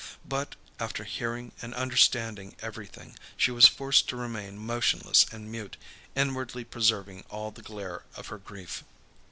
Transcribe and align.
But, 0.27 0.55
after 0.79 1.03
hearing 1.03 1.51
and 1.61 1.75
understanding 1.75 2.55
everything, 2.59 3.19
she 3.37 3.51
was 3.51 3.67
forced 3.67 4.09
to 4.09 4.15
remain 4.15 4.57
motionless 4.57 5.27
and 5.31 5.51
mute, 5.51 5.77
inwardly 6.15 6.63
preserving 6.63 7.23
all 7.29 7.51
the 7.51 7.61
glare 7.61 8.05
of 8.15 8.29
her 8.29 8.39
grief. 8.39 8.83